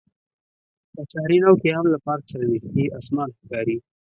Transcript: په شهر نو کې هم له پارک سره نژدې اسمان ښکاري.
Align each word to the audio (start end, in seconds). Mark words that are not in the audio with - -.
په 0.93 1.01
شهر 1.11 1.31
نو 1.43 1.51
کې 1.61 1.69
هم 1.77 1.85
له 1.93 1.97
پارک 2.05 2.23
سره 2.31 2.43
نژدې 2.51 2.85
اسمان 2.99 3.29
ښکاري. 3.37 3.77